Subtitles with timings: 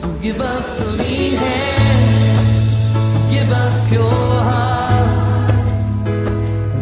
[0.00, 2.60] So give us clean hands,
[3.34, 5.72] give us pure hearts.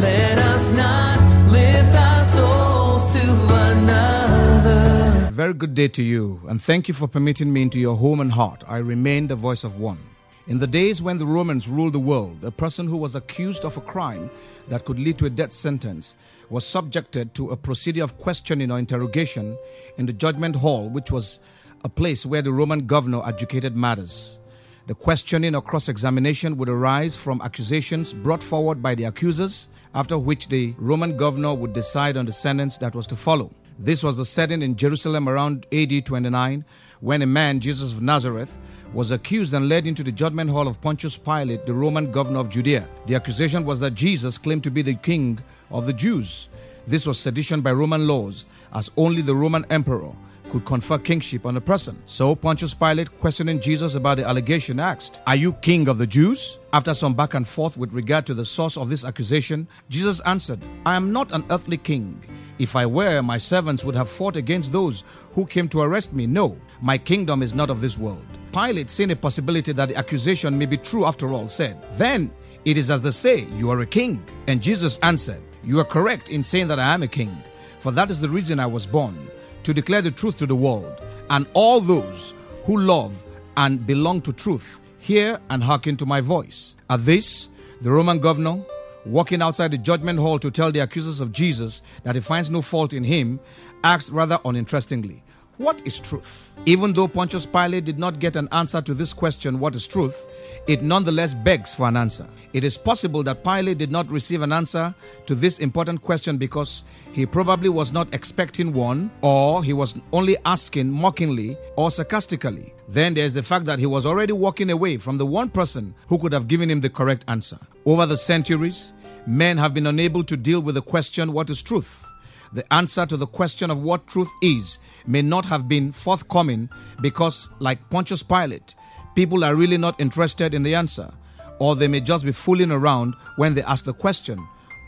[0.00, 1.20] Let us not
[1.52, 3.24] lift our souls to
[3.70, 5.30] another.
[5.30, 8.32] Very good day to you, and thank you for permitting me into your home and
[8.32, 8.64] heart.
[8.66, 9.98] I remain the voice of one.
[10.46, 13.76] In the days when the Romans ruled the world, a person who was accused of
[13.76, 14.30] a crime
[14.68, 16.16] that could lead to a death sentence
[16.48, 19.58] was subjected to a procedure of questioning or interrogation
[19.98, 21.40] in the judgment hall, which was
[21.84, 24.38] a place where the Roman governor adjudicated matters.
[24.86, 30.18] The questioning or cross examination would arise from accusations brought forward by the accusers, after
[30.18, 33.50] which the Roman governor would decide on the sentence that was to follow.
[33.78, 36.64] This was the setting in Jerusalem around AD 29
[37.00, 38.58] when a man, Jesus of Nazareth,
[38.92, 42.48] was accused and led into the judgment hall of Pontius Pilate, the Roman governor of
[42.48, 42.86] Judea.
[43.06, 45.40] The accusation was that Jesus claimed to be the king
[45.70, 46.48] of the Jews.
[46.86, 50.12] This was sedition by Roman laws, as only the Roman emperor
[50.52, 51.96] could confer kingship on a person.
[52.04, 56.58] So Pontius Pilate, questioning Jesus about the allegation, asked, Are you king of the Jews?
[56.74, 60.60] After some back and forth with regard to the source of this accusation, Jesus answered,
[60.84, 62.22] I am not an earthly king.
[62.58, 66.26] If I were, my servants would have fought against those who came to arrest me.
[66.26, 68.26] No, my kingdom is not of this world.
[68.52, 72.30] Pilate, seeing a possibility that the accusation may be true after all, said, Then
[72.66, 74.22] it is as they say, You are a king.
[74.48, 77.34] And Jesus answered, You are correct in saying that I am a king,
[77.80, 79.30] for that is the reason I was born,
[79.64, 81.00] to declare the truth to the world.
[81.30, 83.24] And all those who love
[83.56, 86.74] and belong to truth hear and hearken to my voice.
[86.88, 87.48] At this,
[87.80, 88.62] the Roman governor,
[89.04, 92.62] walking outside the judgment hall to tell the accusers of Jesus that he finds no
[92.62, 93.40] fault in him,
[93.82, 95.22] asked rather uninterestingly,
[95.58, 96.50] What is truth?
[96.64, 100.26] Even though Pontius Pilate did not get an answer to this question, What is truth?
[100.66, 102.26] it nonetheless begs for an answer.
[102.52, 104.94] It is possible that Pilate did not receive an answer
[105.26, 110.36] to this important question because he probably was not expecting one, or he was only
[110.46, 112.72] asking mockingly or sarcastically.
[112.88, 116.18] Then there's the fact that he was already walking away from the one person who
[116.18, 117.58] could have given him the correct answer.
[117.84, 118.92] Over the centuries,
[119.26, 122.06] men have been unable to deal with the question, What is truth?
[122.54, 126.68] The answer to the question of what truth is may not have been forthcoming
[127.00, 128.74] because, like Pontius Pilate,
[129.14, 131.10] people are really not interested in the answer,
[131.58, 134.38] or they may just be fooling around when they ask the question,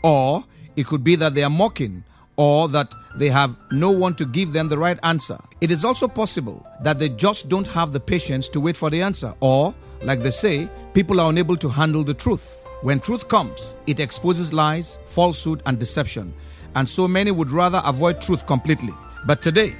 [0.03, 0.43] or
[0.75, 2.03] it could be that they are mocking,
[2.37, 5.39] or that they have no one to give them the right answer.
[5.61, 9.01] It is also possible that they just don't have the patience to wait for the
[9.01, 9.73] answer, or,
[10.03, 12.61] like they say, people are unable to handle the truth.
[12.81, 16.33] When truth comes, it exposes lies, falsehood, and deception,
[16.75, 18.93] and so many would rather avoid truth completely.
[19.25, 19.75] But today,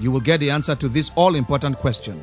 [0.00, 2.22] you will get the answer to this all important question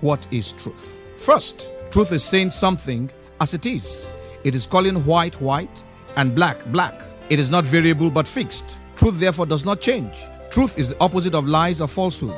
[0.00, 1.02] What is truth?
[1.16, 3.10] First, truth is saying something
[3.40, 4.08] as it is.
[4.44, 5.84] It is calling white white
[6.16, 7.02] and black black.
[7.28, 8.78] It is not variable but fixed.
[8.96, 10.18] Truth, therefore, does not change.
[10.50, 12.36] Truth is the opposite of lies or falsehood.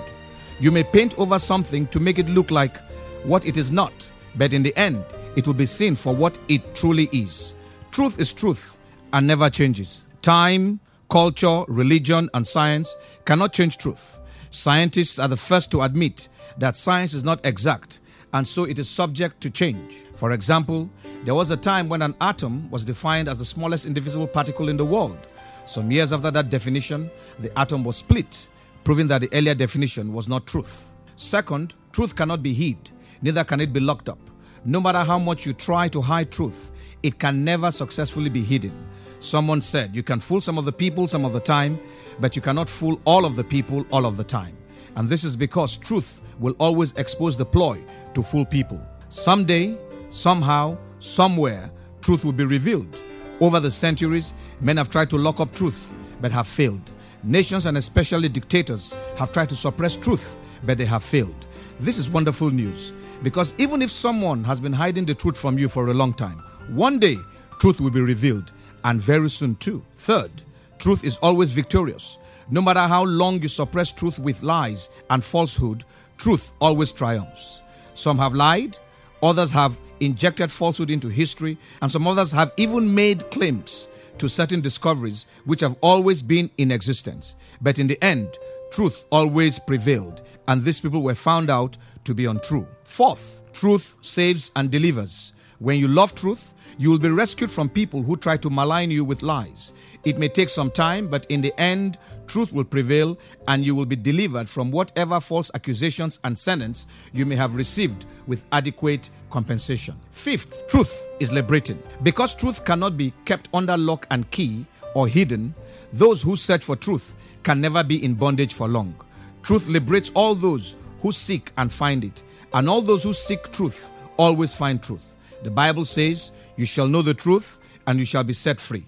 [0.61, 2.77] You may paint over something to make it look like
[3.25, 3.93] what it is not,
[4.37, 5.05] but in the end,
[5.35, 7.55] it will be seen for what it truly is.
[7.91, 8.77] Truth is truth
[9.13, 10.07] and never changes.
[10.21, 10.79] Time,
[11.13, 12.97] culture, religion, and science
[13.27, 14.19] cannot change truth.
[14.49, 18.01] Scientists are the first to admit that science is not exact
[18.33, 20.05] and so it is subject to change.
[20.15, 20.89] For example,
[21.25, 24.79] there was a time when an atom was defined as the smallest indivisible particle in
[24.79, 25.19] the world.
[25.67, 28.49] Some years after that definition, the atom was split,
[28.83, 30.95] proving that the earlier definition was not truth.
[31.17, 32.91] Second, truth cannot be hid,
[33.21, 34.19] neither can it be locked up.
[34.65, 36.71] No matter how much you try to hide truth,
[37.03, 38.73] it can never successfully be hidden.
[39.23, 41.79] Someone said, You can fool some of the people some of the time,
[42.19, 44.57] but you cannot fool all of the people all of the time.
[44.97, 47.81] And this is because truth will always expose the ploy
[48.15, 48.81] to fool people.
[49.11, 49.79] Someday,
[50.11, 53.01] somehow, somewhere, truth will be revealed.
[53.41, 56.91] Over the centuries, men have tried to lock up truth, but have failed.
[57.23, 61.47] Nations and especially dictators have tried to suppress truth, but they have failed.
[61.79, 65.69] This is wonderful news because even if someone has been hiding the truth from you
[65.69, 66.39] for a long time,
[66.71, 67.17] one day
[67.61, 68.53] truth will be revealed,
[68.85, 69.83] and very soon too.
[69.99, 70.31] Third,
[70.79, 72.19] truth is always victorious.
[72.51, 75.85] No matter how long you suppress truth with lies and falsehood,
[76.19, 77.63] truth always triumphs.
[77.95, 78.77] Some have lied,
[79.23, 83.89] others have injected falsehood into history, and some others have even made claims
[84.19, 87.37] to certain discoveries which have always been in existence.
[87.61, 88.39] But in the end,
[88.71, 92.67] truth always prevailed, and these people were found out to be untrue.
[92.85, 95.33] Fourth, truth saves and delivers.
[95.63, 99.05] When you love truth, you will be rescued from people who try to malign you
[99.05, 99.73] with lies.
[100.03, 103.17] It may take some time, but in the end, truth will prevail
[103.47, 108.07] and you will be delivered from whatever false accusations and sentence you may have received
[108.27, 109.95] with adequate compensation.
[110.11, 111.81] Fifth, truth is liberating.
[112.03, 114.67] Because truth cannot be kept under lock and key
[114.97, 115.55] or hidden,
[115.93, 118.97] those who search for truth can never be in bondage for long.
[119.45, 122.21] Truth liberates all those who seek and find it,
[122.53, 125.15] And all those who seek truth always find truth.
[125.43, 128.87] The Bible says, You shall know the truth, and you shall be set free.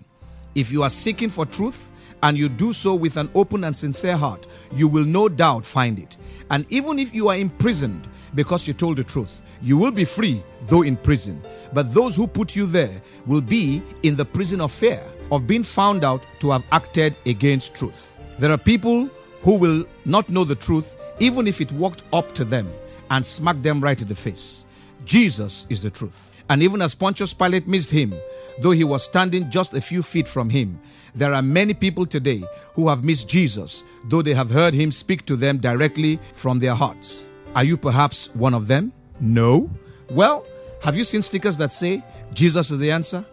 [0.54, 1.90] If you are seeking for truth,
[2.22, 5.98] and you do so with an open and sincere heart, you will no doubt find
[5.98, 6.16] it.
[6.50, 10.42] And even if you are imprisoned because you told the truth, you will be free,
[10.62, 11.42] though in prison.
[11.74, 15.64] But those who put you there will be in the prison of fear of being
[15.64, 18.16] found out to have acted against truth.
[18.38, 19.10] There are people
[19.42, 22.72] who will not know the truth even if it walked up to them
[23.10, 24.64] and smacked them right in the face.
[25.04, 26.33] Jesus is the truth.
[26.48, 28.14] And even as Pontius Pilate missed him,
[28.60, 30.80] though he was standing just a few feet from him,
[31.14, 32.42] there are many people today
[32.74, 36.74] who have missed Jesus, though they have heard him speak to them directly from their
[36.74, 37.26] hearts.
[37.54, 38.92] Are you perhaps one of them?
[39.20, 39.70] No?
[40.10, 40.44] Well,
[40.82, 42.02] have you seen stickers that say,
[42.32, 43.24] Jesus is the answer?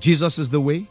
[0.00, 0.86] Jesus is the way?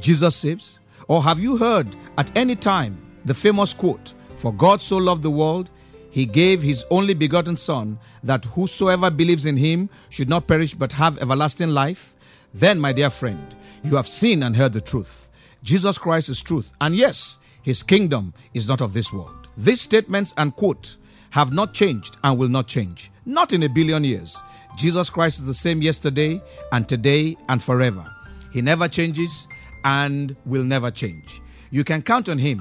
[0.00, 0.80] Jesus saves?
[1.06, 1.86] Or have you heard
[2.18, 5.70] at any time the famous quote, For God so loved the world,
[6.18, 10.90] he gave his only begotten Son, that whosoever believes in him should not perish but
[10.90, 12.12] have everlasting life?
[12.52, 13.54] Then, my dear friend,
[13.84, 15.28] you have seen and heard the truth.
[15.62, 19.48] Jesus Christ is truth, and yes, his kingdom is not of this world.
[19.56, 20.96] These statements and quote
[21.30, 23.12] have not changed and will not change.
[23.24, 24.36] Not in a billion years.
[24.76, 26.42] Jesus Christ is the same yesterday
[26.72, 28.04] and today and forever.
[28.52, 29.46] He never changes
[29.84, 31.40] and will never change.
[31.70, 32.60] You can count on him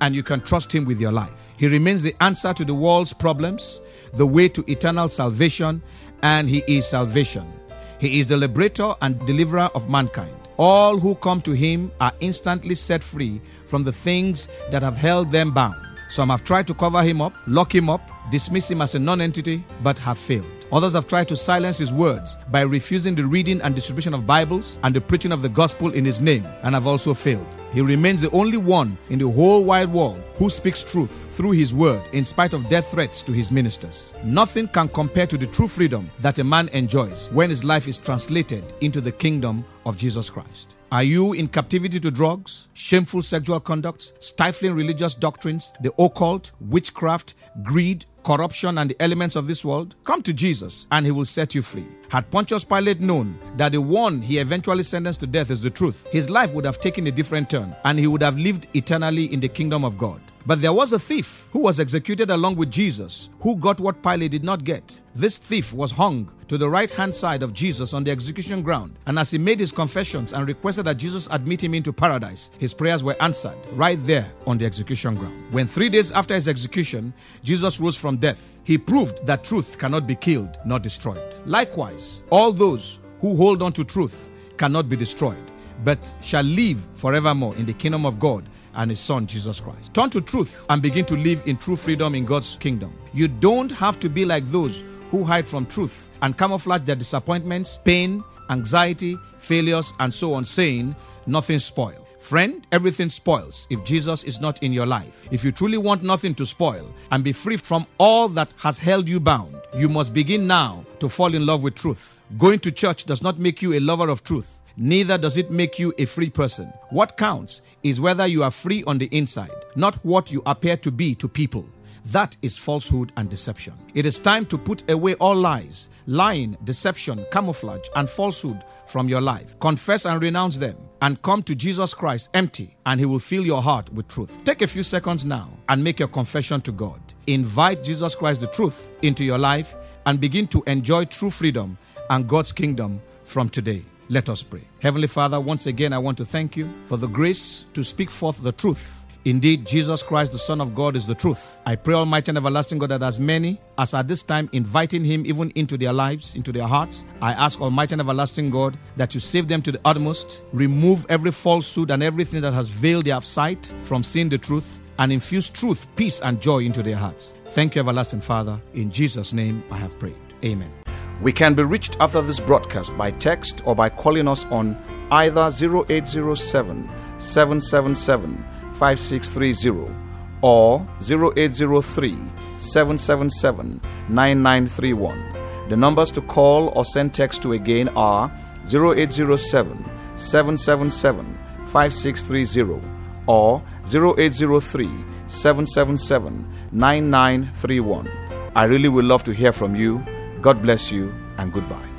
[0.00, 1.52] and you can trust him with your life.
[1.56, 3.80] He remains the answer to the world's problems,
[4.14, 5.82] the way to eternal salvation,
[6.22, 7.52] and he is salvation.
[7.98, 10.34] He is the liberator and deliverer of mankind.
[10.58, 15.30] All who come to him are instantly set free from the things that have held
[15.30, 15.76] them bound.
[16.08, 18.00] Some have tried to cover him up, lock him up,
[18.30, 20.55] dismiss him as a non-entity, but have failed.
[20.72, 24.78] Others have tried to silence his words by refusing the reading and distribution of Bibles
[24.82, 27.46] and the preaching of the gospel in his name and have also failed.
[27.72, 31.72] He remains the only one in the whole wide world who speaks truth through his
[31.72, 34.12] word in spite of death threats to his ministers.
[34.24, 37.98] Nothing can compare to the true freedom that a man enjoys when his life is
[37.98, 40.74] translated into the kingdom of Jesus Christ.
[40.92, 47.34] Are you in captivity to drugs, shameful sexual conducts, stifling religious doctrines, the occult, witchcraft,
[47.64, 49.94] greed, corruption, and the elements of this world?
[50.04, 51.86] Come to Jesus and he will set you free.
[52.08, 56.06] Had Pontius Pilate known that the one he eventually sentenced to death is the truth,
[56.10, 59.38] his life would have taken a different turn and he would have lived eternally in
[59.38, 60.20] the kingdom of God.
[60.46, 64.30] But there was a thief who was executed along with Jesus, who got what Pilate
[64.30, 65.00] did not get.
[65.12, 68.96] This thief was hung to the right hand side of Jesus on the execution ground.
[69.06, 72.72] And as he made his confessions and requested that Jesus admit him into paradise, his
[72.72, 75.52] prayers were answered right there on the execution ground.
[75.52, 77.12] When three days after his execution,
[77.42, 81.34] Jesus rose from death, he proved that truth cannot be killed nor destroyed.
[81.44, 85.50] Likewise, all those who hold on to truth cannot be destroyed,
[85.82, 89.92] but shall live forevermore in the kingdom of God and his son Jesus Christ.
[89.92, 92.96] Turn to truth and begin to live in true freedom in God's kingdom.
[93.12, 97.78] You don't have to be like those who hide from truth and camouflage their disappointments,
[97.84, 100.94] pain, anxiety, failures, and so on, saying,
[101.26, 102.06] Nothing spoil.
[102.20, 105.28] Friend, everything spoils if Jesus is not in your life.
[105.30, 109.08] If you truly want nothing to spoil and be free from all that has held
[109.08, 112.20] you bound, you must begin now to fall in love with truth.
[112.36, 115.78] Going to church does not make you a lover of truth, neither does it make
[115.78, 116.72] you a free person.
[116.90, 120.90] What counts is whether you are free on the inside, not what you appear to
[120.90, 121.64] be to people.
[122.06, 123.74] That is falsehood and deception.
[123.94, 129.20] It is time to put away all lies, lying, deception, camouflage, and falsehood from your
[129.20, 129.58] life.
[129.60, 133.62] Confess and renounce them and come to Jesus Christ empty, and He will fill your
[133.62, 134.38] heart with truth.
[134.44, 137.00] Take a few seconds now and make your confession to God.
[137.26, 139.76] Invite Jesus Christ, the truth, into your life
[140.06, 141.76] and begin to enjoy true freedom
[142.10, 143.84] and God's kingdom from today.
[144.08, 144.62] Let us pray.
[144.80, 148.42] Heavenly Father, once again, I want to thank you for the grace to speak forth
[148.42, 149.02] the truth.
[149.24, 151.58] Indeed, Jesus Christ, the Son of God, is the truth.
[151.66, 155.26] I pray, Almighty and everlasting God, that as many as at this time inviting Him
[155.26, 159.20] even into their lives, into their hearts, I ask, Almighty and everlasting God, that you
[159.20, 163.74] save them to the utmost, remove every falsehood and everything that has veiled their sight
[163.82, 167.34] from seeing the truth, and infuse truth, peace, and joy into their hearts.
[167.46, 168.60] Thank you, everlasting Father.
[168.74, 170.16] In Jesus' name I have prayed.
[170.44, 170.85] Amen.
[171.22, 174.76] We can be reached after this broadcast by text or by calling us on
[175.10, 178.44] either 0807 777
[178.74, 179.94] 5630
[180.42, 182.16] or 0803
[182.58, 185.68] 777 9931.
[185.68, 188.30] The numbers to call or send text to again are
[188.66, 189.84] 0807
[190.16, 192.86] 777 5630
[193.26, 194.86] or 0803
[195.26, 198.10] 777 9931.
[198.54, 200.04] I really would love to hear from you.
[200.40, 201.95] God bless you and goodbye.